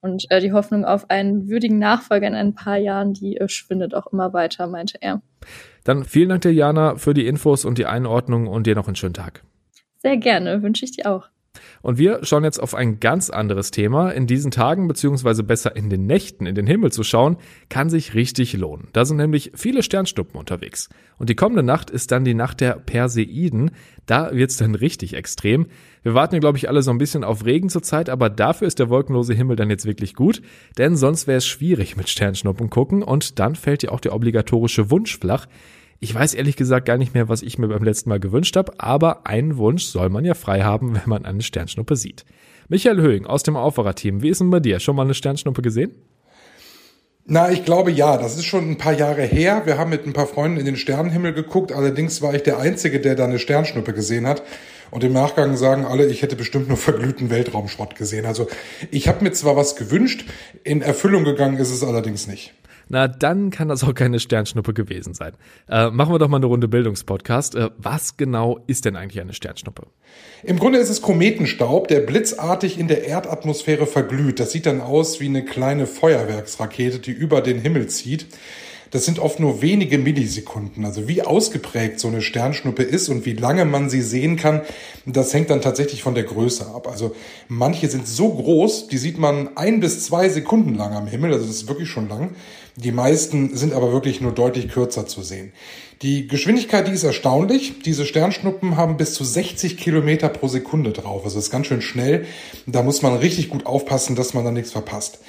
Und 0.00 0.30
äh, 0.30 0.40
die 0.40 0.52
Hoffnung 0.52 0.86
auf 0.86 1.10
einen 1.10 1.46
würdigen 1.46 1.78
Nachfolger 1.78 2.26
in 2.26 2.34
ein 2.34 2.54
paar 2.54 2.78
Jahren, 2.78 3.12
die 3.12 3.36
äh, 3.36 3.46
schwindet 3.46 3.94
auch 3.94 4.06
immer 4.10 4.32
weiter, 4.32 4.66
meinte 4.68 4.96
er. 5.02 5.20
Dann 5.84 6.04
vielen 6.04 6.30
Dank 6.30 6.40
dir, 6.40 6.54
Jana, 6.54 6.96
für 6.96 7.12
die 7.12 7.26
Infos 7.26 7.66
und 7.66 7.76
die 7.76 7.86
Einordnung 7.86 8.46
und 8.46 8.66
dir 8.66 8.74
noch 8.74 8.86
einen 8.86 8.96
schönen 8.96 9.14
Tag. 9.14 9.42
Sehr 9.98 10.16
gerne, 10.16 10.62
wünsche 10.62 10.86
ich 10.86 10.92
dir 10.92 11.12
auch. 11.12 11.28
Und 11.82 11.98
wir 11.98 12.24
schauen 12.24 12.44
jetzt 12.44 12.58
auf 12.58 12.74
ein 12.74 13.00
ganz 13.00 13.30
anderes 13.30 13.70
Thema. 13.70 14.10
In 14.10 14.26
diesen 14.26 14.50
Tagen, 14.50 14.88
beziehungsweise 14.88 15.42
besser 15.42 15.76
in 15.76 15.90
den 15.90 16.06
Nächten 16.06 16.46
in 16.46 16.54
den 16.54 16.66
Himmel 16.66 16.92
zu 16.92 17.02
schauen, 17.02 17.36
kann 17.68 17.90
sich 17.90 18.14
richtig 18.14 18.52
lohnen. 18.54 18.88
Da 18.92 19.04
sind 19.04 19.16
nämlich 19.16 19.52
viele 19.54 19.82
Sternschnuppen 19.82 20.38
unterwegs. 20.38 20.88
Und 21.18 21.30
die 21.30 21.34
kommende 21.34 21.62
Nacht 21.62 21.90
ist 21.90 22.12
dann 22.12 22.24
die 22.24 22.34
Nacht 22.34 22.60
der 22.60 22.74
Perseiden. 22.74 23.70
Da 24.06 24.32
wird's 24.32 24.56
dann 24.56 24.74
richtig 24.74 25.14
extrem. 25.14 25.66
Wir 26.02 26.14
warten, 26.14 26.38
glaube 26.38 26.56
ich, 26.56 26.68
alle 26.68 26.82
so 26.82 26.92
ein 26.92 26.98
bisschen 26.98 27.24
auf 27.24 27.44
Regen 27.44 27.68
zurzeit, 27.68 28.08
aber 28.08 28.30
dafür 28.30 28.68
ist 28.68 28.78
der 28.78 28.88
wolkenlose 28.88 29.34
Himmel 29.34 29.56
dann 29.56 29.70
jetzt 29.70 29.86
wirklich 29.86 30.14
gut, 30.14 30.40
denn 30.78 30.94
sonst 30.94 31.26
wäre 31.26 31.38
es 31.38 31.46
schwierig 31.46 31.96
mit 31.96 32.08
Sternschnuppen 32.08 32.70
gucken 32.70 33.02
und 33.02 33.40
dann 33.40 33.56
fällt 33.56 33.82
ja 33.82 33.90
auch 33.90 33.98
der 33.98 34.14
obligatorische 34.14 34.90
Wunsch 34.90 35.18
flach. 35.18 35.46
Ich 36.06 36.14
weiß 36.14 36.34
ehrlich 36.34 36.54
gesagt 36.54 36.86
gar 36.86 36.98
nicht 36.98 37.14
mehr, 37.14 37.28
was 37.28 37.42
ich 37.42 37.58
mir 37.58 37.66
beim 37.66 37.82
letzten 37.82 38.10
Mal 38.10 38.20
gewünscht 38.20 38.56
habe, 38.56 38.74
aber 38.78 39.26
einen 39.26 39.56
Wunsch 39.56 39.86
soll 39.86 40.08
man 40.08 40.24
ja 40.24 40.34
frei 40.34 40.60
haben, 40.62 40.94
wenn 40.94 41.02
man 41.08 41.24
eine 41.24 41.42
Sternschnuppe 41.42 41.96
sieht. 41.96 42.24
Michael 42.68 43.00
Höhing 43.00 43.26
aus 43.26 43.42
dem 43.42 43.56
Aufwacherteam, 43.56 44.22
wie 44.22 44.28
ist 44.28 44.40
denn 44.40 44.50
bei 44.50 44.60
dir? 44.60 44.78
Schon 44.78 44.94
mal 44.94 45.02
eine 45.02 45.14
Sternschnuppe 45.14 45.62
gesehen? 45.62 45.96
Na, 47.24 47.50
ich 47.50 47.64
glaube 47.64 47.90
ja. 47.90 48.18
Das 48.18 48.36
ist 48.36 48.44
schon 48.44 48.70
ein 48.70 48.78
paar 48.78 48.92
Jahre 48.92 49.22
her. 49.22 49.62
Wir 49.64 49.78
haben 49.78 49.90
mit 49.90 50.06
ein 50.06 50.12
paar 50.12 50.28
Freunden 50.28 50.60
in 50.60 50.64
den 50.66 50.76
Sternenhimmel 50.76 51.32
geguckt. 51.32 51.72
Allerdings 51.72 52.22
war 52.22 52.32
ich 52.36 52.44
der 52.44 52.60
Einzige, 52.60 53.00
der 53.00 53.16
da 53.16 53.24
eine 53.24 53.40
Sternschnuppe 53.40 53.92
gesehen 53.92 54.28
hat. 54.28 54.44
Und 54.92 55.02
im 55.02 55.12
Nachgang 55.12 55.56
sagen 55.56 55.84
alle, 55.84 56.06
ich 56.06 56.22
hätte 56.22 56.36
bestimmt 56.36 56.68
nur 56.68 56.76
verglühten 56.76 57.30
Weltraumschrott 57.30 57.96
gesehen. 57.96 58.26
Also 58.26 58.46
ich 58.92 59.08
habe 59.08 59.24
mir 59.24 59.32
zwar 59.32 59.56
was 59.56 59.74
gewünscht, 59.74 60.24
in 60.62 60.82
Erfüllung 60.82 61.24
gegangen 61.24 61.56
ist 61.56 61.72
es 61.72 61.82
allerdings 61.82 62.28
nicht 62.28 62.54
na 62.88 63.08
dann 63.08 63.50
kann 63.50 63.68
das 63.68 63.82
auch 63.84 63.94
keine 63.94 64.20
Sternschnuppe 64.20 64.74
gewesen 64.74 65.14
sein. 65.14 65.32
Äh, 65.68 65.90
machen 65.90 66.12
wir 66.12 66.18
doch 66.18 66.28
mal 66.28 66.36
eine 66.36 66.46
Runde 66.46 66.68
Bildungspodcast. 66.68 67.54
Äh, 67.54 67.70
was 67.78 68.16
genau 68.16 68.60
ist 68.66 68.84
denn 68.84 68.96
eigentlich 68.96 69.20
eine 69.20 69.32
Sternschnuppe? 69.32 69.86
Im 70.44 70.58
Grunde 70.58 70.78
ist 70.78 70.90
es 70.90 71.02
Kometenstaub, 71.02 71.88
der 71.88 72.00
blitzartig 72.00 72.78
in 72.78 72.88
der 72.88 73.06
Erdatmosphäre 73.06 73.86
verglüht. 73.86 74.38
Das 74.40 74.52
sieht 74.52 74.66
dann 74.66 74.80
aus 74.80 75.20
wie 75.20 75.26
eine 75.26 75.44
kleine 75.44 75.86
Feuerwerksrakete, 75.86 77.00
die 77.00 77.12
über 77.12 77.40
den 77.40 77.58
Himmel 77.58 77.88
zieht. 77.88 78.26
Das 78.90 79.04
sind 79.04 79.18
oft 79.18 79.40
nur 79.40 79.62
wenige 79.62 79.98
Millisekunden. 79.98 80.84
Also 80.84 81.08
wie 81.08 81.22
ausgeprägt 81.22 81.98
so 81.98 82.08
eine 82.08 82.22
Sternschnuppe 82.22 82.84
ist 82.84 83.08
und 83.08 83.26
wie 83.26 83.32
lange 83.32 83.64
man 83.64 83.90
sie 83.90 84.00
sehen 84.00 84.36
kann, 84.36 84.62
das 85.04 85.34
hängt 85.34 85.50
dann 85.50 85.60
tatsächlich 85.60 86.02
von 86.02 86.14
der 86.14 86.24
Größe 86.24 86.66
ab. 86.66 86.88
Also 86.88 87.14
manche 87.48 87.88
sind 87.88 88.06
so 88.06 88.32
groß, 88.32 88.86
die 88.88 88.98
sieht 88.98 89.18
man 89.18 89.56
ein 89.56 89.80
bis 89.80 90.04
zwei 90.04 90.28
Sekunden 90.28 90.74
lang 90.74 90.94
am 90.94 91.08
Himmel. 91.08 91.32
Also 91.32 91.46
das 91.46 91.56
ist 91.56 91.68
wirklich 91.68 91.88
schon 91.88 92.08
lang. 92.08 92.30
Die 92.78 92.92
meisten 92.92 93.56
sind 93.56 93.72
aber 93.72 93.90
wirklich 93.90 94.20
nur 94.20 94.32
deutlich 94.32 94.68
kürzer 94.68 95.06
zu 95.06 95.22
sehen. 95.22 95.52
Die 96.02 96.28
Geschwindigkeit, 96.28 96.86
die 96.86 96.92
ist 96.92 97.04
erstaunlich. 97.04 97.80
Diese 97.82 98.04
Sternschnuppen 98.04 98.76
haben 98.76 98.98
bis 98.98 99.14
zu 99.14 99.24
60 99.24 99.78
Kilometer 99.78 100.28
pro 100.28 100.46
Sekunde 100.46 100.92
drauf. 100.92 101.24
Also 101.24 101.38
ist 101.38 101.50
ganz 101.50 101.68
schön 101.68 101.80
schnell. 101.80 102.26
Da 102.66 102.82
muss 102.82 103.00
man 103.00 103.16
richtig 103.16 103.48
gut 103.48 103.64
aufpassen, 103.64 104.14
dass 104.14 104.34
man 104.34 104.44
da 104.44 104.50
nichts 104.50 104.72
verpasst. 104.72 105.20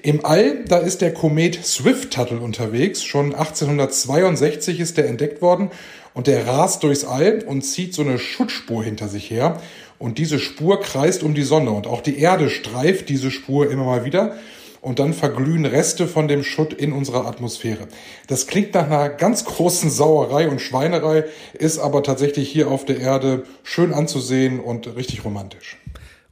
Im 0.00 0.24
All, 0.24 0.64
da 0.64 0.78
ist 0.78 1.00
der 1.00 1.12
Komet 1.12 1.64
Swift-Tuttle 1.64 2.38
unterwegs. 2.38 3.02
Schon 3.02 3.34
1862 3.34 4.78
ist 4.78 4.96
der 4.96 5.08
entdeckt 5.08 5.42
worden. 5.42 5.72
Und 6.14 6.28
der 6.28 6.46
rast 6.46 6.84
durchs 6.84 7.04
All 7.04 7.42
und 7.44 7.62
zieht 7.62 7.94
so 7.94 8.02
eine 8.02 8.20
Schutzspur 8.20 8.84
hinter 8.84 9.08
sich 9.08 9.28
her. 9.28 9.60
Und 9.98 10.18
diese 10.18 10.38
Spur 10.38 10.80
kreist 10.80 11.24
um 11.24 11.34
die 11.34 11.42
Sonne. 11.42 11.72
Und 11.72 11.88
auch 11.88 12.00
die 12.00 12.18
Erde 12.20 12.48
streift 12.48 13.08
diese 13.08 13.32
Spur 13.32 13.68
immer 13.68 13.86
mal 13.86 14.04
wieder 14.04 14.36
und 14.82 14.98
dann 14.98 15.14
verglühen 15.14 15.64
Reste 15.64 16.06
von 16.06 16.28
dem 16.28 16.42
Schutt 16.42 16.74
in 16.74 16.92
unserer 16.92 17.24
Atmosphäre. 17.26 17.88
Das 18.26 18.46
klingt 18.46 18.74
nach 18.74 18.86
einer 18.86 19.08
ganz 19.08 19.44
großen 19.44 19.88
Sauerei 19.88 20.48
und 20.48 20.60
Schweinerei, 20.60 21.24
ist 21.54 21.78
aber 21.78 22.02
tatsächlich 22.02 22.50
hier 22.50 22.68
auf 22.68 22.84
der 22.84 22.98
Erde 22.98 23.44
schön 23.62 23.94
anzusehen 23.94 24.60
und 24.60 24.94
richtig 24.96 25.24
romantisch. 25.24 25.78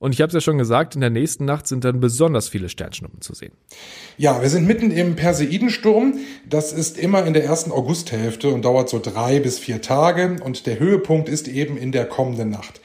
Und 0.00 0.14
ich 0.14 0.22
habe 0.22 0.28
es 0.28 0.34
ja 0.34 0.40
schon 0.40 0.56
gesagt, 0.56 0.94
in 0.94 1.02
der 1.02 1.10
nächsten 1.10 1.44
Nacht 1.44 1.68
sind 1.68 1.84
dann 1.84 2.00
besonders 2.00 2.48
viele 2.48 2.70
Sternschnuppen 2.70 3.20
zu 3.20 3.34
sehen. 3.34 3.52
Ja, 4.16 4.40
wir 4.40 4.48
sind 4.48 4.66
mitten 4.66 4.90
im 4.90 5.14
Perseidensturm. 5.14 6.14
Das 6.48 6.72
ist 6.72 6.98
immer 6.98 7.26
in 7.26 7.34
der 7.34 7.44
ersten 7.44 7.70
Augusthälfte 7.70 8.48
und 8.48 8.64
dauert 8.64 8.88
so 8.88 8.98
drei 8.98 9.40
bis 9.40 9.58
vier 9.58 9.82
Tage. 9.82 10.38
Und 10.42 10.66
der 10.66 10.78
Höhepunkt 10.78 11.28
ist 11.28 11.48
eben 11.48 11.76
in 11.76 11.92
der 11.92 12.06
kommenden 12.06 12.48
Nacht. 12.48 12.80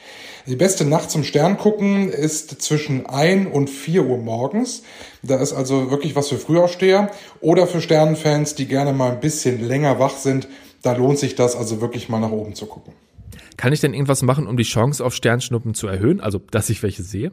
Die 0.47 0.55
beste 0.55 0.85
Nacht 0.85 1.09
zum 1.09 1.23
Stern 1.23 1.57
gucken 1.57 2.09
ist 2.09 2.61
zwischen 2.61 3.07
ein 3.07 3.47
und 3.47 3.67
vier 3.67 4.05
Uhr 4.05 4.19
morgens. 4.19 4.83
Da 5.23 5.37
ist 5.37 5.53
also 5.53 5.89
wirklich 5.89 6.15
was 6.15 6.29
für 6.29 6.37
Frühaufsteher 6.37 7.09
oder 7.41 7.65
für 7.65 7.81
Sternenfans, 7.81 8.53
die 8.53 8.67
gerne 8.67 8.93
mal 8.93 9.13
ein 9.13 9.19
bisschen 9.19 9.67
länger 9.67 9.97
wach 9.97 10.15
sind. 10.15 10.47
Da 10.83 10.93
lohnt 10.95 11.17
sich 11.17 11.33
das 11.33 11.55
also 11.55 11.81
wirklich 11.81 12.09
mal 12.09 12.19
nach 12.19 12.29
oben 12.29 12.53
zu 12.53 12.67
gucken. 12.67 12.93
Kann 13.57 13.73
ich 13.73 13.81
denn 13.81 13.95
irgendwas 13.95 14.21
machen, 14.21 14.45
um 14.45 14.55
die 14.55 14.63
Chance 14.63 15.03
auf 15.03 15.15
Sternschnuppen 15.15 15.73
zu 15.73 15.87
erhöhen? 15.87 16.21
Also, 16.21 16.39
dass 16.51 16.69
ich 16.69 16.83
welche 16.83 17.01
sehe? 17.01 17.31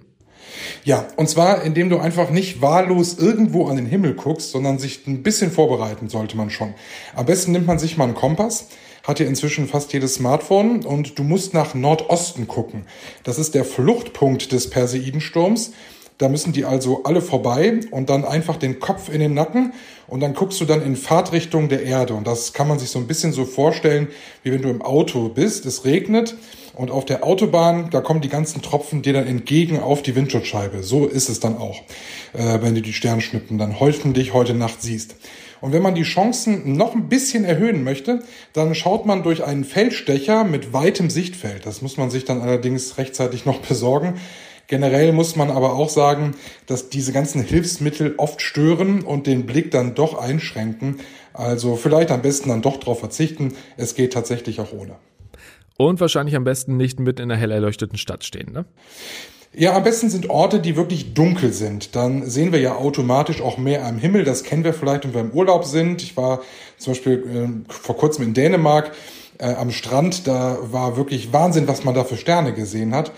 Ja, 0.84 1.06
und 1.16 1.28
zwar 1.28 1.62
indem 1.62 1.90
du 1.90 1.98
einfach 1.98 2.30
nicht 2.30 2.60
wahllos 2.60 3.18
irgendwo 3.18 3.66
an 3.66 3.76
den 3.76 3.86
Himmel 3.86 4.14
guckst, 4.14 4.50
sondern 4.50 4.78
sich 4.78 5.06
ein 5.06 5.22
bisschen 5.22 5.50
vorbereiten 5.50 6.08
sollte 6.08 6.36
man 6.36 6.50
schon. 6.50 6.74
Am 7.14 7.26
besten 7.26 7.52
nimmt 7.52 7.66
man 7.66 7.78
sich 7.78 7.96
mal 7.96 8.04
einen 8.04 8.14
Kompass, 8.14 8.68
hat 9.04 9.20
ja 9.20 9.26
inzwischen 9.26 9.66
fast 9.68 9.92
jedes 9.92 10.14
Smartphone 10.14 10.84
und 10.84 11.18
du 11.18 11.24
musst 11.24 11.54
nach 11.54 11.74
Nordosten 11.74 12.46
gucken. 12.48 12.86
Das 13.24 13.38
ist 13.38 13.54
der 13.54 13.64
Fluchtpunkt 13.64 14.52
des 14.52 14.70
Perseidensturms. 14.70 15.72
Da 16.18 16.28
müssen 16.28 16.52
die 16.52 16.64
also 16.64 17.02
alle 17.04 17.20
vorbei 17.20 17.80
und 17.90 18.10
dann 18.10 18.24
einfach 18.24 18.56
den 18.56 18.78
Kopf 18.78 19.08
in 19.08 19.20
den 19.20 19.34
Nacken 19.34 19.72
und 20.06 20.20
dann 20.20 20.34
guckst 20.34 20.60
du 20.60 20.64
dann 20.64 20.82
in 20.82 20.96
Fahrtrichtung 20.96 21.68
der 21.68 21.82
Erde. 21.82 22.14
Und 22.14 22.26
das 22.26 22.52
kann 22.52 22.68
man 22.68 22.78
sich 22.78 22.90
so 22.90 22.98
ein 22.98 23.06
bisschen 23.06 23.32
so 23.32 23.44
vorstellen, 23.44 24.08
wie 24.42 24.52
wenn 24.52 24.62
du 24.62 24.68
im 24.68 24.82
Auto 24.82 25.28
bist, 25.28 25.66
es 25.66 25.84
regnet 25.84 26.36
und 26.74 26.90
auf 26.90 27.04
der 27.04 27.24
Autobahn, 27.24 27.90
da 27.90 28.00
kommen 28.00 28.20
die 28.20 28.28
ganzen 28.28 28.62
Tropfen 28.62 29.02
dir 29.02 29.12
dann 29.12 29.26
entgegen 29.26 29.80
auf 29.80 30.02
die 30.02 30.14
Windschutzscheibe. 30.14 30.82
So 30.82 31.06
ist 31.06 31.28
es 31.28 31.40
dann 31.40 31.56
auch, 31.56 31.80
äh, 32.32 32.60
wenn 32.60 32.74
du 32.74 32.82
die 32.82 32.92
Sternschnuppen 32.92 33.58
dann 33.58 33.80
hoffentlich 33.80 34.32
heute 34.32 34.54
Nacht 34.54 34.80
siehst. 34.80 35.16
Und 35.60 35.72
wenn 35.72 35.82
man 35.82 35.94
die 35.94 36.02
Chancen 36.02 36.76
noch 36.76 36.94
ein 36.94 37.08
bisschen 37.08 37.44
erhöhen 37.44 37.84
möchte, 37.84 38.20
dann 38.52 38.74
schaut 38.74 39.06
man 39.06 39.22
durch 39.22 39.44
einen 39.44 39.64
Feldstecher 39.64 40.42
mit 40.44 40.72
weitem 40.72 41.08
Sichtfeld. 41.08 41.66
Das 41.66 41.82
muss 41.82 41.96
man 41.96 42.10
sich 42.10 42.24
dann 42.24 42.40
allerdings 42.40 42.98
rechtzeitig 42.98 43.46
noch 43.46 43.60
besorgen. 43.68 44.14
Generell 44.72 45.12
muss 45.12 45.36
man 45.36 45.50
aber 45.50 45.74
auch 45.74 45.90
sagen, 45.90 46.34
dass 46.64 46.88
diese 46.88 47.12
ganzen 47.12 47.42
Hilfsmittel 47.42 48.14
oft 48.16 48.40
stören 48.40 49.02
und 49.02 49.26
den 49.26 49.44
Blick 49.44 49.70
dann 49.70 49.94
doch 49.94 50.16
einschränken. 50.16 51.00
Also 51.34 51.76
vielleicht 51.76 52.10
am 52.10 52.22
besten 52.22 52.48
dann 52.48 52.62
doch 52.62 52.78
darauf 52.78 53.00
verzichten. 53.00 53.52
Es 53.76 53.94
geht 53.94 54.14
tatsächlich 54.14 54.60
auch 54.60 54.72
ohne. 54.72 54.94
Und 55.76 56.00
wahrscheinlich 56.00 56.34
am 56.36 56.44
besten 56.44 56.78
nicht 56.78 57.00
mitten 57.00 57.20
in 57.20 57.30
einer 57.30 57.38
hell 57.38 57.50
erleuchteten 57.50 57.98
Stadt 57.98 58.24
stehen, 58.24 58.50
ne? 58.50 58.64
Ja, 59.52 59.76
am 59.76 59.84
besten 59.84 60.08
sind 60.08 60.30
Orte, 60.30 60.58
die 60.58 60.74
wirklich 60.74 61.12
dunkel 61.12 61.52
sind. 61.52 61.94
Dann 61.94 62.24
sehen 62.30 62.50
wir 62.50 62.60
ja 62.60 62.74
automatisch 62.74 63.42
auch 63.42 63.58
mehr 63.58 63.84
am 63.84 63.98
Himmel. 63.98 64.24
Das 64.24 64.42
kennen 64.42 64.64
wir 64.64 64.72
vielleicht, 64.72 65.04
wenn 65.04 65.12
wir 65.12 65.20
im 65.20 65.32
Urlaub 65.32 65.66
sind. 65.66 66.00
Ich 66.00 66.16
war 66.16 66.40
zum 66.78 66.94
Beispiel 66.94 67.64
äh, 67.68 67.70
vor 67.70 67.98
kurzem 67.98 68.24
in 68.24 68.32
Dänemark 68.32 68.92
äh, 69.36 69.52
am 69.52 69.70
Strand. 69.70 70.26
Da 70.26 70.56
war 70.62 70.96
wirklich 70.96 71.30
Wahnsinn, 71.34 71.68
was 71.68 71.84
man 71.84 71.94
da 71.94 72.04
für 72.04 72.16
Sterne 72.16 72.54
gesehen 72.54 72.94
hat. 72.94 73.12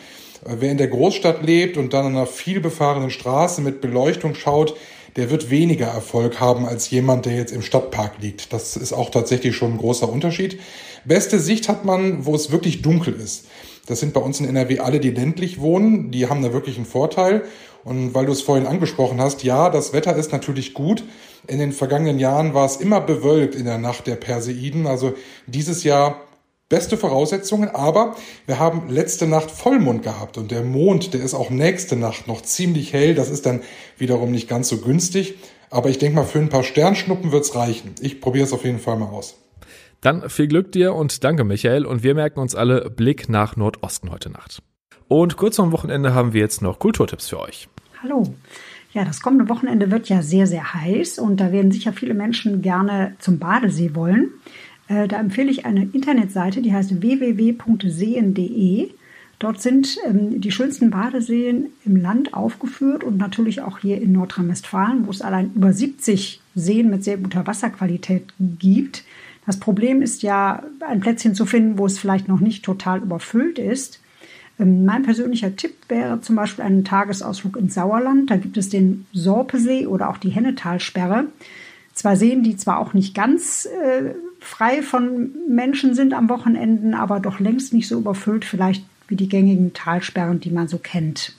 Wer 0.46 0.70
in 0.70 0.78
der 0.78 0.88
Großstadt 0.88 1.42
lebt 1.42 1.76
und 1.76 1.92
dann 1.92 2.06
an 2.06 2.16
einer 2.16 2.26
vielbefahrenen 2.26 3.10
Straße 3.10 3.60
mit 3.60 3.80
Beleuchtung 3.80 4.34
schaut, 4.34 4.76
der 5.16 5.30
wird 5.30 5.50
weniger 5.50 5.86
Erfolg 5.86 6.40
haben 6.40 6.66
als 6.66 6.90
jemand, 6.90 7.26
der 7.26 7.36
jetzt 7.36 7.52
im 7.52 7.62
Stadtpark 7.62 8.14
liegt. 8.20 8.52
Das 8.52 8.76
ist 8.76 8.92
auch 8.92 9.10
tatsächlich 9.10 9.56
schon 9.56 9.74
ein 9.74 9.78
großer 9.78 10.08
Unterschied. 10.08 10.60
Beste 11.04 11.38
Sicht 11.38 11.68
hat 11.68 11.84
man, 11.84 12.26
wo 12.26 12.34
es 12.34 12.50
wirklich 12.50 12.82
dunkel 12.82 13.14
ist. 13.14 13.46
Das 13.86 14.00
sind 14.00 14.12
bei 14.12 14.20
uns 14.20 14.40
in 14.40 14.48
NRW 14.48 14.80
alle, 14.80 14.98
die 14.98 15.10
ländlich 15.10 15.60
wohnen. 15.60 16.10
Die 16.10 16.28
haben 16.28 16.42
da 16.42 16.52
wirklich 16.52 16.76
einen 16.76 16.86
Vorteil. 16.86 17.44
Und 17.84 18.14
weil 18.14 18.26
du 18.26 18.32
es 18.32 18.40
vorhin 18.40 18.66
angesprochen 18.66 19.20
hast, 19.20 19.44
ja, 19.44 19.68
das 19.68 19.92
Wetter 19.92 20.16
ist 20.16 20.32
natürlich 20.32 20.74
gut. 20.74 21.04
In 21.46 21.58
den 21.58 21.72
vergangenen 21.72 22.18
Jahren 22.18 22.54
war 22.54 22.64
es 22.64 22.76
immer 22.76 23.00
bewölkt 23.00 23.54
in 23.54 23.66
der 23.66 23.78
Nacht 23.78 24.06
der 24.06 24.16
Perseiden. 24.16 24.86
Also 24.86 25.12
dieses 25.46 25.84
Jahr 25.84 26.22
beste 26.74 26.96
Voraussetzungen, 26.96 27.68
aber 27.68 28.16
wir 28.46 28.58
haben 28.58 28.90
letzte 28.90 29.28
Nacht 29.28 29.48
Vollmond 29.48 30.02
gehabt 30.02 30.38
und 30.38 30.50
der 30.50 30.64
Mond, 30.64 31.14
der 31.14 31.22
ist 31.22 31.32
auch 31.32 31.48
nächste 31.48 31.94
Nacht 31.94 32.26
noch 32.26 32.42
ziemlich 32.42 32.92
hell. 32.92 33.14
Das 33.14 33.30
ist 33.30 33.46
dann 33.46 33.60
wiederum 33.96 34.32
nicht 34.32 34.48
ganz 34.48 34.70
so 34.70 34.78
günstig, 34.78 35.36
aber 35.70 35.88
ich 35.88 35.98
denke 35.98 36.16
mal, 36.16 36.24
für 36.24 36.40
ein 36.40 36.48
paar 36.48 36.64
Sternschnuppen 36.64 37.30
wird's 37.30 37.54
reichen. 37.54 37.94
Ich 38.00 38.20
probiere 38.20 38.44
es 38.44 38.52
auf 38.52 38.64
jeden 38.64 38.80
Fall 38.80 38.98
mal 38.98 39.06
aus. 39.06 39.36
Dann 40.00 40.28
viel 40.28 40.48
Glück 40.48 40.72
dir 40.72 40.94
und 40.94 41.22
danke 41.22 41.44
Michael 41.44 41.86
und 41.86 42.02
wir 42.02 42.16
merken 42.16 42.40
uns 42.40 42.56
alle 42.56 42.90
Blick 42.90 43.28
nach 43.28 43.54
Nordosten 43.54 44.10
heute 44.10 44.30
Nacht. 44.30 44.60
Und 45.06 45.36
kurz 45.36 45.54
vor 45.54 45.66
dem 45.66 45.72
Wochenende 45.72 46.12
haben 46.12 46.32
wir 46.32 46.40
jetzt 46.40 46.60
noch 46.60 46.80
Kulturtipps 46.80 47.28
für 47.28 47.38
euch. 47.38 47.68
Hallo. 48.02 48.34
Ja, 48.92 49.04
das 49.04 49.20
kommende 49.22 49.48
Wochenende 49.48 49.92
wird 49.92 50.08
ja 50.08 50.22
sehr, 50.22 50.48
sehr 50.48 50.74
heiß 50.74 51.20
und 51.20 51.38
da 51.38 51.52
werden 51.52 51.70
sicher 51.70 51.92
viele 51.92 52.14
Menschen 52.14 52.62
gerne 52.62 53.14
zum 53.20 53.38
Badesee 53.38 53.94
wollen. 53.94 54.30
Äh, 54.88 55.08
da 55.08 55.18
empfehle 55.18 55.50
ich 55.50 55.66
eine 55.66 55.88
Internetseite, 55.92 56.62
die 56.62 56.72
heißt 56.72 57.00
www.seen.de. 57.00 58.90
Dort 59.38 59.60
sind 59.60 59.98
ähm, 60.06 60.40
die 60.40 60.52
schönsten 60.52 60.90
Badeseen 60.90 61.66
im 61.84 61.96
Land 61.96 62.34
aufgeführt 62.34 63.04
und 63.04 63.16
natürlich 63.18 63.60
auch 63.60 63.78
hier 63.78 64.00
in 64.00 64.12
Nordrhein-Westfalen, 64.12 65.06
wo 65.06 65.10
es 65.10 65.22
allein 65.22 65.52
über 65.54 65.72
70 65.72 66.40
Seen 66.54 66.90
mit 66.90 67.04
sehr 67.04 67.18
guter 67.18 67.46
Wasserqualität 67.46 68.32
gibt. 68.38 69.04
Das 69.46 69.58
Problem 69.58 70.02
ist 70.02 70.22
ja, 70.22 70.62
ein 70.80 71.00
Plätzchen 71.00 71.34
zu 71.34 71.46
finden, 71.46 71.78
wo 71.78 71.86
es 71.86 71.98
vielleicht 71.98 72.28
noch 72.28 72.40
nicht 72.40 72.64
total 72.64 73.02
überfüllt 73.02 73.58
ist. 73.58 74.00
Ähm, 74.58 74.84
mein 74.84 75.02
persönlicher 75.02 75.56
Tipp 75.56 75.74
wäre 75.88 76.20
zum 76.20 76.36
Beispiel 76.36 76.64
ein 76.64 76.84
Tagesausflug 76.84 77.56
ins 77.56 77.74
Sauerland. 77.74 78.30
Da 78.30 78.36
gibt 78.36 78.56
es 78.56 78.68
den 78.68 79.06
Sorpesee 79.12 79.86
oder 79.86 80.10
auch 80.10 80.18
die 80.18 80.30
Hennetalsperre. 80.30 81.26
Zwei 81.92 82.16
Seen, 82.16 82.42
die 82.42 82.56
zwar 82.56 82.78
auch 82.78 82.92
nicht 82.92 83.14
ganz 83.14 83.66
äh, 83.66 84.14
frei 84.44 84.82
von 84.82 85.30
Menschen 85.48 85.94
sind 85.94 86.12
am 86.12 86.28
Wochenenden, 86.28 86.94
aber 86.94 87.18
doch 87.18 87.40
längst 87.40 87.72
nicht 87.72 87.88
so 87.88 87.98
überfüllt 87.98 88.44
vielleicht 88.44 88.84
wie 89.08 89.16
die 89.16 89.28
gängigen 89.28 89.72
Talsperren, 89.72 90.40
die 90.40 90.50
man 90.50 90.68
so 90.68 90.78
kennt. 90.78 91.32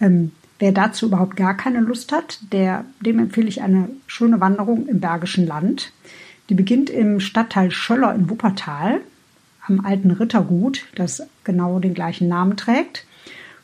Ähm, 0.00 0.32
wer 0.58 0.72
dazu 0.72 1.06
überhaupt 1.06 1.36
gar 1.36 1.56
keine 1.56 1.80
Lust 1.80 2.10
hat, 2.12 2.40
der, 2.52 2.84
dem 3.00 3.18
empfehle 3.20 3.48
ich 3.48 3.62
eine 3.62 3.88
schöne 4.06 4.40
Wanderung 4.40 4.88
im 4.88 5.00
Bergischen 5.00 5.46
Land. 5.46 5.92
Die 6.48 6.54
beginnt 6.54 6.90
im 6.90 7.20
Stadtteil 7.20 7.70
Schöller 7.70 8.14
in 8.14 8.28
Wuppertal 8.28 9.00
am 9.66 9.84
alten 9.84 10.10
Rittergut, 10.10 10.86
das 10.96 11.22
genau 11.44 11.78
den 11.78 11.94
gleichen 11.94 12.26
Namen 12.26 12.56
trägt, 12.56 13.06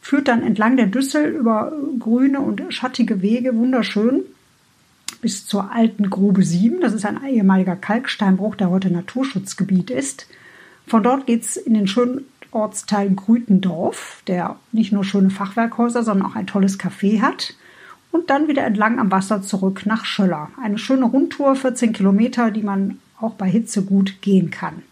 führt 0.00 0.29
dann 0.29 0.43
entlang 0.43 0.76
der 0.76 0.87
Düssel 0.87 1.33
über 1.33 1.73
grüne 1.99 2.41
und 2.41 2.62
schattige 2.73 3.23
Wege 3.23 3.57
wunderschön 3.57 4.23
bis 5.20 5.46
zur 5.46 5.73
alten 5.73 6.11
Grube 6.11 6.42
7. 6.42 6.80
Das 6.80 6.92
ist 6.92 7.04
ein 7.04 7.25
ehemaliger 7.25 7.76
Kalksteinbruch, 7.76 8.54
der 8.54 8.70
heute 8.70 8.90
Naturschutzgebiet 8.90 9.90
ist. 9.90 10.26
Von 10.87 11.02
dort 11.02 11.26
geht 11.26 11.42
es 11.42 11.56
in 11.56 11.75
den 11.75 11.87
schönen 11.87 12.25
Ortsteil 12.52 13.11
Grütendorf, 13.11 14.23
der 14.26 14.56
nicht 14.73 14.92
nur 14.92 15.04
schöne 15.04 15.30
Fachwerkhäuser, 15.30 16.02
sondern 16.02 16.26
auch 16.26 16.37
ein 16.37 16.46
tolles 16.46 16.78
Café 16.78 17.20
hat. 17.20 17.54
Und 18.12 18.30
dann 18.30 18.49
wieder 18.49 18.64
entlang 18.64 18.99
am 18.99 19.11
Wasser 19.11 19.42
zurück 19.42 19.85
nach 19.85 20.04
Schöller. 20.04 20.50
Eine 20.62 20.78
schöne 20.78 21.04
Rundtour, 21.04 21.54
14 21.54 21.92
Kilometer, 21.92 22.50
die 22.50 22.62
man 22.62 22.99
auch 23.20 23.35
bei 23.35 23.49
Hitze 23.49 23.82
gut 23.82 24.23
gehen 24.23 24.50
kann. 24.50 24.82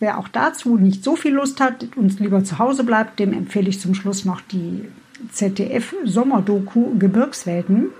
Wer 0.00 0.18
auch 0.18 0.28
dazu 0.28 0.76
nicht 0.76 1.04
so 1.04 1.14
viel 1.14 1.34
Lust 1.34 1.60
hat 1.60 1.86
und 1.96 2.18
lieber 2.20 2.42
zu 2.42 2.58
Hause 2.58 2.84
bleibt, 2.84 3.18
dem 3.20 3.32
empfehle 3.32 3.68
ich 3.68 3.80
zum 3.80 3.94
Schluss 3.94 4.24
noch 4.24 4.40
die 4.40 4.88
ZDF-Sommerdoku 5.30 6.98
Gebirgswelten 6.98 7.90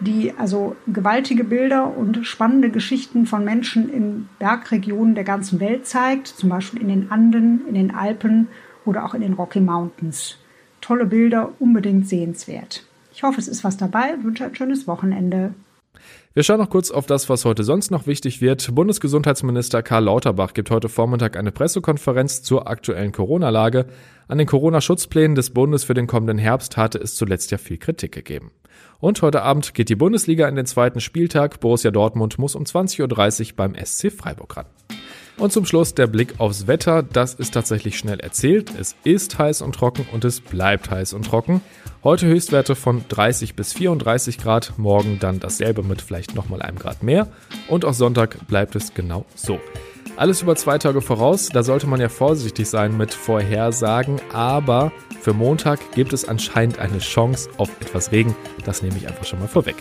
die 0.00 0.32
also 0.36 0.76
gewaltige 0.86 1.44
Bilder 1.44 1.96
und 1.96 2.26
spannende 2.26 2.70
Geschichten 2.70 3.26
von 3.26 3.44
Menschen 3.44 3.88
in 3.88 4.28
Bergregionen 4.38 5.14
der 5.14 5.24
ganzen 5.24 5.60
Welt 5.60 5.86
zeigt, 5.86 6.28
zum 6.28 6.50
Beispiel 6.50 6.82
in 6.82 6.88
den 6.88 7.10
Anden, 7.10 7.66
in 7.66 7.74
den 7.74 7.94
Alpen 7.94 8.48
oder 8.84 9.04
auch 9.04 9.14
in 9.14 9.22
den 9.22 9.34
Rocky 9.34 9.60
Mountains. 9.60 10.38
Tolle 10.80 11.06
Bilder, 11.06 11.52
unbedingt 11.58 12.08
sehenswert. 12.08 12.84
Ich 13.12 13.22
hoffe, 13.22 13.40
es 13.40 13.48
ist 13.48 13.64
was 13.64 13.76
dabei, 13.76 14.22
wünsche 14.22 14.44
ein 14.44 14.54
schönes 14.54 14.86
Wochenende. 14.86 15.54
Wir 16.34 16.42
schauen 16.42 16.58
noch 16.58 16.70
kurz 16.70 16.90
auf 16.90 17.06
das, 17.06 17.28
was 17.28 17.44
heute 17.44 17.64
sonst 17.64 17.90
noch 17.90 18.06
wichtig 18.06 18.40
wird. 18.40 18.74
Bundesgesundheitsminister 18.74 19.82
Karl 19.82 20.04
Lauterbach 20.04 20.52
gibt 20.52 20.70
heute 20.70 20.88
Vormittag 20.88 21.36
eine 21.36 21.52
Pressekonferenz 21.52 22.42
zur 22.42 22.68
aktuellen 22.68 23.12
Corona-Lage. 23.12 23.86
An 24.28 24.38
den 24.38 24.46
Corona-Schutzplänen 24.46 25.34
des 25.34 25.50
Bundes 25.50 25.84
für 25.84 25.94
den 25.94 26.06
kommenden 26.06 26.38
Herbst 26.38 26.76
hatte 26.76 26.98
es 26.98 27.14
zuletzt 27.14 27.50
ja 27.50 27.58
viel 27.58 27.78
Kritik 27.78 28.12
gegeben. 28.12 28.50
Und 28.98 29.22
heute 29.22 29.42
Abend 29.42 29.74
geht 29.74 29.88
die 29.88 29.94
Bundesliga 29.94 30.48
in 30.48 30.56
den 30.56 30.66
zweiten 30.66 31.00
Spieltag. 31.00 31.60
Borussia 31.60 31.90
Dortmund 31.90 32.38
muss 32.38 32.54
um 32.54 32.64
20.30 32.64 33.50
Uhr 33.50 33.56
beim 33.56 33.74
SC 33.74 34.12
Freiburg 34.12 34.56
ran. 34.56 34.66
Und 35.38 35.52
zum 35.52 35.66
Schluss 35.66 35.94
der 35.94 36.06
Blick 36.06 36.34
aufs 36.38 36.66
Wetter. 36.66 37.02
Das 37.02 37.34
ist 37.34 37.52
tatsächlich 37.52 37.98
schnell 37.98 38.20
erzählt. 38.20 38.72
Es 38.78 38.96
ist 39.04 39.38
heiß 39.38 39.60
und 39.60 39.74
trocken 39.74 40.06
und 40.12 40.24
es 40.24 40.40
bleibt 40.40 40.90
heiß 40.90 41.12
und 41.12 41.26
trocken. 41.26 41.60
Heute 42.02 42.26
Höchstwerte 42.26 42.74
von 42.74 43.04
30 43.08 43.54
bis 43.54 43.74
34 43.74 44.38
Grad, 44.38 44.74
morgen 44.78 45.18
dann 45.20 45.40
dasselbe 45.40 45.82
mit 45.82 46.00
vielleicht 46.00 46.34
nochmal 46.34 46.62
einem 46.62 46.78
Grad 46.78 47.02
mehr. 47.02 47.28
Und 47.68 47.84
auch 47.84 47.92
Sonntag 47.92 48.46
bleibt 48.48 48.76
es 48.76 48.94
genau 48.94 49.26
so. 49.34 49.60
Alles 50.16 50.40
über 50.40 50.56
zwei 50.56 50.78
Tage 50.78 51.02
voraus, 51.02 51.50
da 51.50 51.62
sollte 51.62 51.86
man 51.86 52.00
ja 52.00 52.08
vorsichtig 52.08 52.66
sein 52.68 52.96
mit 52.96 53.12
Vorhersagen, 53.12 54.18
aber 54.32 54.92
Für 55.20 55.34
Montag 55.34 55.80
gibt 55.90 56.12
es 56.12 56.28
anscheinend 56.28 56.78
eine 56.78 56.98
Chance 57.00 57.50
auf 57.56 57.68
etwas 57.80 58.12
Regen. 58.12 58.36
Das 58.64 58.82
nehme 58.82 58.96
ich 58.96 59.08
einfach 59.08 59.24
schon 59.24 59.40
mal 59.40 59.48
vorweg. 59.48 59.74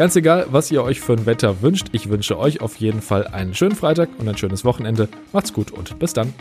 Ganz 0.00 0.16
egal, 0.16 0.46
was 0.48 0.70
ihr 0.70 0.82
euch 0.82 0.98
für 0.98 1.12
ein 1.12 1.26
Wetter 1.26 1.60
wünscht, 1.60 1.88
ich 1.92 2.08
wünsche 2.08 2.38
euch 2.38 2.62
auf 2.62 2.76
jeden 2.76 3.02
Fall 3.02 3.26
einen 3.26 3.52
schönen 3.52 3.76
Freitag 3.76 4.08
und 4.16 4.26
ein 4.26 4.38
schönes 4.38 4.64
Wochenende. 4.64 5.10
Macht's 5.34 5.52
gut 5.52 5.72
und 5.72 5.98
bis 5.98 6.14
dann. 6.14 6.32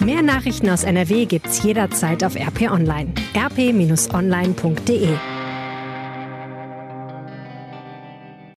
Mehr 0.00 0.20
Nachrichten 0.20 0.68
aus 0.68 0.84
NRW 0.84 1.24
gibt's 1.24 1.62
jederzeit 1.62 2.22
auf 2.22 2.36
RP 2.36 2.70
Online. 2.70 3.14
rp-online.de 3.34 5.08